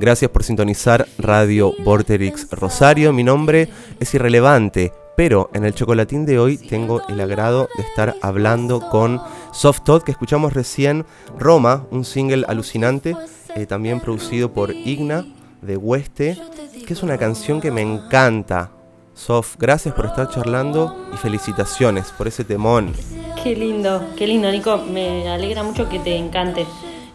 [0.00, 3.12] Gracias por sintonizar Radio Vorterix Rosario.
[3.12, 3.68] Mi nombre
[4.00, 9.20] es irrelevante, pero en el chocolatín de hoy tengo el agrado de estar hablando con
[9.52, 11.04] Soft Todd, que escuchamos recién,
[11.38, 13.14] Roma, un single alucinante,
[13.54, 15.26] eh, también producido por Igna
[15.60, 16.38] de Hueste,
[16.86, 18.70] que es una canción que me encanta.
[19.12, 22.94] Soft, gracias por estar charlando y felicitaciones por ese temón.
[23.42, 24.78] Qué lindo, qué lindo, Nico.
[24.78, 26.64] Me alegra mucho que te encante.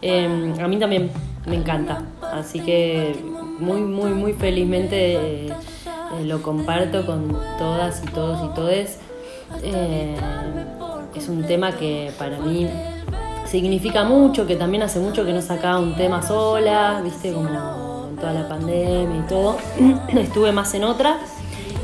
[0.00, 1.10] Em, a mí también
[1.46, 2.04] me encanta.
[2.36, 3.16] Así que
[3.58, 5.52] muy, muy, muy felizmente eh,
[6.24, 8.98] lo comparto con todas y todos y todes.
[9.62, 10.16] Eh,
[11.14, 12.68] es un tema que para mí
[13.46, 17.48] significa mucho, que también hace mucho que no sacaba un tema sola, viste, como
[18.10, 19.56] en toda la pandemia y todo.
[20.08, 21.18] Estuve más en otra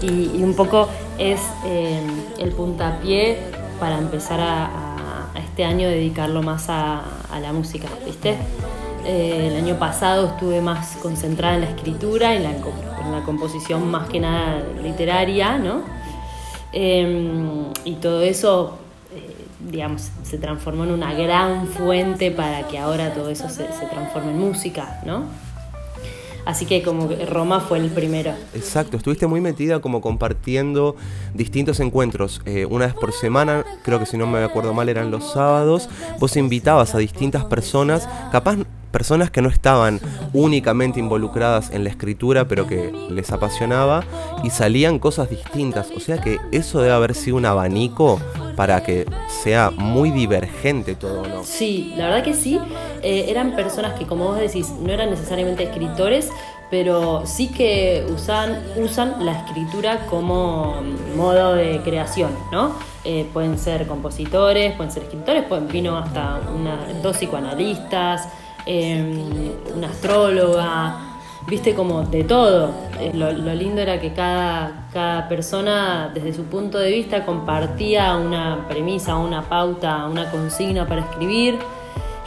[0.02, 0.88] y, un poco
[1.19, 2.01] es eh,
[2.38, 3.38] el puntapié
[3.80, 4.71] para empezar a,
[5.37, 7.02] este año dedicarlo más a,
[7.41, 8.37] la música, ¿viste?
[9.05, 13.91] Eh, el año pasado estuve más concentrada en la escritura, en la, en la composición
[13.91, 15.82] más que nada literaria, ¿no?
[16.73, 18.79] Em, y todo eso,
[19.15, 19.35] eh,
[19.71, 24.38] digamos, se transformó en una gran fuente para que ahora todo eso se, transforme en
[24.38, 25.24] música, ¿no?
[26.45, 28.32] Así que como Roma fue el primero.
[28.54, 30.96] Exacto, estuviste muy metida como compartiendo
[31.35, 32.41] distintos encuentros.
[32.46, 35.88] Eh, una vez por semana, creo que si no me acuerdo mal eran los sábados,
[36.19, 38.57] vos invitabas a distintas personas, capaz
[38.93, 40.01] personas que no estaban
[40.32, 44.04] únicamente involucradas en la escritura, pero que les apasionaba,
[44.45, 45.90] y salían cosas distintas.
[45.96, 48.20] O sea que eso debe haber sido un abanico
[48.57, 49.07] para que
[49.43, 51.43] sea muy divergente todo, ¿no?
[51.43, 52.60] Sí, la verdad que sí.
[53.02, 56.29] Eh, eran personas que, como vos decís, no eran necesariamente escritores,
[56.70, 60.80] pero sí que usan, usan la escritura como
[61.16, 62.74] modo de creación, ¿no?
[63.04, 68.28] Eh, pueden ser compositores, pueden ser escritores, pueden, vino hasta una, dos psicoanalistas,
[68.65, 70.97] Em, una astróloga,
[71.49, 72.71] viste como de todo.
[73.00, 78.66] Eh, lo, lindo era que cada, cada, persona desde su punto de vista compartía una
[78.69, 81.59] premisa, una pauta, una consigna para escribir.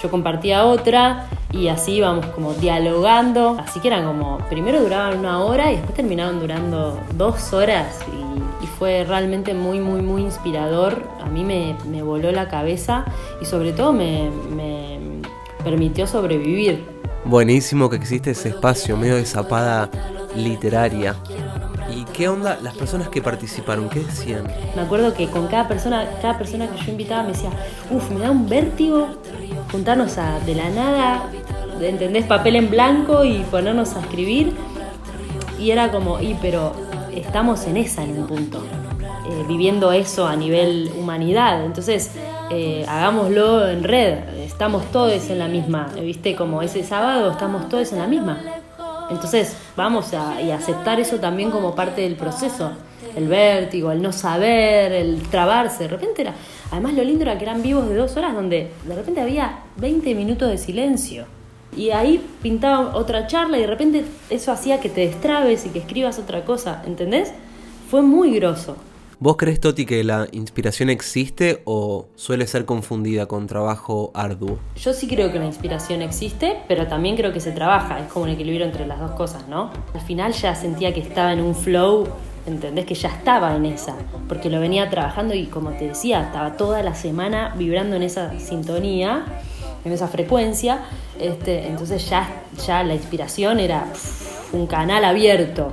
[0.02, 3.58] Yo compartía otra y así íbamos como dialogando.
[3.58, 8.26] Así que eran como, primero duraban una hora y después terminaban durando dos horas y,
[8.80, 11.02] fue realmente muy, muy, muy inspirador.
[11.24, 13.06] A mí me, me voló la cabeza
[13.42, 14.30] y sobre todo me
[15.66, 16.86] permitió sobrevivir.
[17.26, 19.90] Buenísimo que existe ese espacio medio de zapada
[20.36, 21.16] literaria.
[21.90, 23.90] ¿Y qué onda las personas que participaron?
[23.90, 24.44] ¿Qué decían?
[24.76, 27.50] Me acuerdo que con cada persona, cada persona que yo invitaba me decía,
[27.90, 29.08] uff, me da un vértigo
[29.72, 31.32] juntarnos a de la nada,
[31.82, 32.26] ¿entendés?
[32.26, 34.54] Papel en blanco y ponernos a escribir.
[35.60, 36.74] Y era como, y pero
[37.12, 38.64] estamos en esa en un punto,
[39.28, 41.66] eh, viviendo eso a nivel humanidad.
[41.66, 42.12] Entonces,
[42.52, 44.20] eh, hagámoslo en red,
[44.56, 46.34] estamos todos en la misma, ¿viste?
[46.34, 48.40] Como ese sábado estamos todos en la misma.
[49.12, 52.72] Entonces vamos a y aceptar eso también como parte del proceso.
[53.18, 55.84] El vértigo, el no saber, el trabarse.
[55.84, 56.36] De repente era.
[56.72, 60.16] Además, lo lindo era que eran vivos de dos horas donde de repente había 20
[60.16, 61.26] minutos de silencio.
[61.76, 65.80] Y ahí pintaba otra charla y de repente eso hacía que te destrabes y que
[65.80, 66.82] escribas otra cosa.
[66.86, 67.34] ¿Entendés?
[67.92, 68.78] Fue muy groso.
[69.18, 74.60] ¿Vos crees, Toti, que la inspiración existe o suele ser confundida con trabajo arduo?
[74.76, 78.26] Yo sí creo que la inspiración existe, pero también creo que se trabaja, es como
[78.26, 79.72] un equilibrio entre las dos cosas, ¿no?
[79.94, 82.10] Al final ya sentía que estaba en un flow,
[82.46, 82.86] ¿entendés?
[82.86, 83.96] Que ya estaba en esa,
[84.28, 88.38] porque lo venía trabajando y como te decía, estaba toda la semana vibrando en esa
[88.38, 89.24] sintonía,
[89.86, 90.82] en esa frecuencia,
[91.22, 93.88] este, entonces ya, ya la inspiración era
[94.52, 95.72] un canal abierto,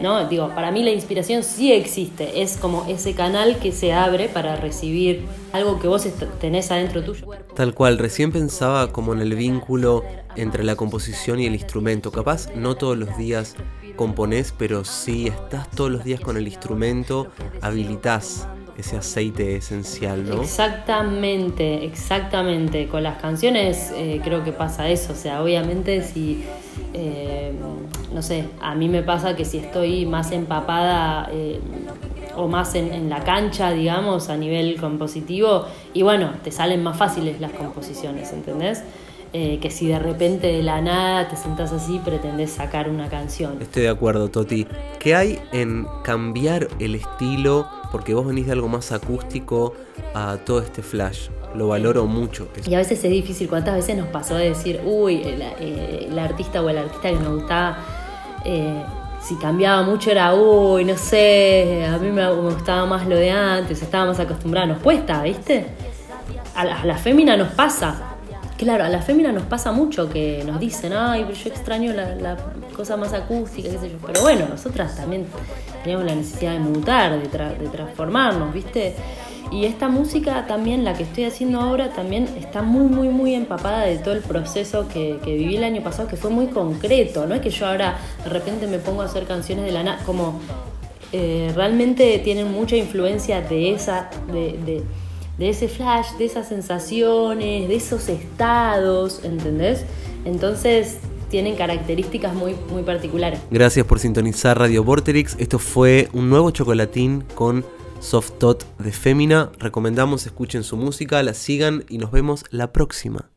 [0.00, 0.28] ¿no?
[0.28, 4.56] Digo, para mí la inspiración sí existe, es como ese canal que se abre para
[4.56, 6.06] recibir algo que vos
[6.40, 7.26] tenés adentro tuyo.
[7.54, 10.04] Tal cual, recién pensaba como en el vínculo
[10.36, 12.12] entre la composición y el instrumento.
[12.12, 13.56] Capaz no todos los días
[13.96, 17.28] componés, pero si estás todos los días con el instrumento,
[17.60, 18.46] habilitas
[18.78, 20.40] ese aceite esencial, ¿no?
[20.40, 22.86] Exactamente, exactamente.
[22.86, 25.12] Con las canciones eh, creo que pasa eso.
[25.12, 26.44] O sea, obviamente si,
[26.94, 27.52] eh,
[28.12, 31.60] no sé, a mí me pasa que si estoy más empapada eh,
[32.36, 37.40] o más en, la cancha, digamos, a nivel compositivo, y bueno, te salen más fáciles
[37.40, 38.82] las composiciones, ¿entendés?
[39.30, 43.60] que si de repente de la nada te sentás así y pretendés sacar una canción.
[43.60, 44.66] Estoy de acuerdo, Toti.
[44.98, 49.74] ¿Qué hay en cambiar el estilo porque vos venís de algo más acústico
[50.14, 51.28] a todo este flash.
[51.54, 52.48] Lo valoro mucho.
[52.66, 56.62] Y a veces es difícil, ¿cuántas veces nos pasó de decir, uy, el, eh, artista
[56.62, 57.78] o el artista que nos gustaba,
[58.44, 58.82] eh,
[59.22, 63.82] si cambiaba mucho era, uy, no sé, a mí me, gustaba más lo de antes,
[63.82, 65.66] estaba más acostumbrada, nos cuesta, ¿viste?
[66.54, 68.14] A la, a la fémina nos pasa.
[68.56, 72.14] Claro, a la fémina nos pasa mucho que nos dicen, ay, pero yo extraño la,
[72.16, 72.36] la
[72.76, 73.98] cosa más acústica, qué sé yo.
[74.04, 75.26] Pero bueno, nosotras también
[75.84, 78.96] tenemos la necesidad de mutar, de, tra- de transformarnos, ¿viste?
[79.50, 83.82] Y esta música también, la que estoy haciendo ahora, también está muy, muy, muy empapada
[83.84, 87.26] de todo el proceso que, viví el año pasado, que fue muy concreto.
[87.26, 90.02] No es que yo ahora de repente me pongo a hacer canciones de la nada,
[90.04, 90.38] como
[91.12, 94.82] eh, realmente tienen mucha influencia de esa, de, de-
[95.38, 99.84] de ese flash, de esas sensaciones, de esos estados, ¿entendés?
[100.24, 100.98] Entonces
[101.30, 103.38] tienen características muy, muy particulares.
[103.50, 105.36] Gracias por sintonizar Radio Vorterix.
[105.38, 107.64] Esto fue un nuevo chocolatín con
[108.00, 109.50] Soft Tot de Fémina.
[109.58, 113.30] Recomendamos escuchen su música, la sigan y nos vemos la próxima.